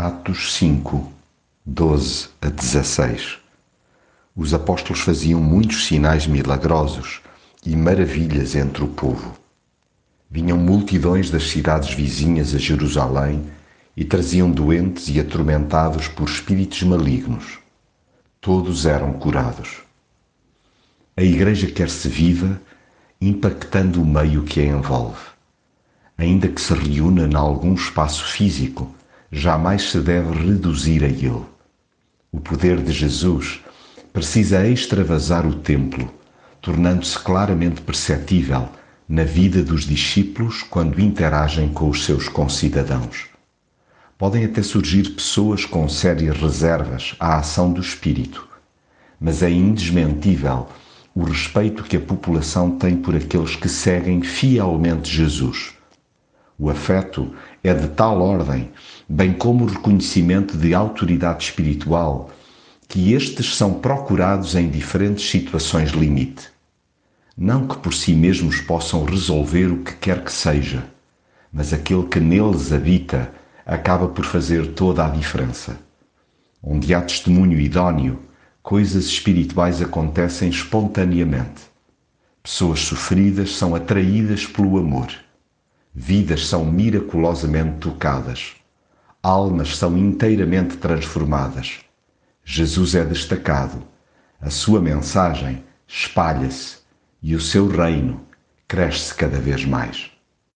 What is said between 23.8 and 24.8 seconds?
o meio que a